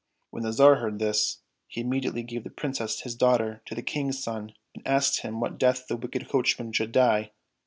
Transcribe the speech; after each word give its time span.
When 0.31 0.41
the 0.41 0.51
Tsar 0.51 0.77
heard 0.77 0.97
this, 0.97 1.41
he 1.67 1.81
immediately 1.81 2.23
gave 2.23 2.43
the 2.43 2.49
Princess 2.49 3.01
his 3.01 3.13
daughter 3.13 3.61
to 3.67 3.75
the 3.75 3.83
King's 3.83 4.17
son, 4.17 4.53
and 4.73 4.83
they 4.83 4.89
asked 4.89 5.19
him 5.21 5.39
what 5.39 5.59
death 5.59 5.85
the 5.85 5.95
wicked 5.95 6.27
coachman 6.27 6.71
should 6.73 6.91
die. 6.91 7.33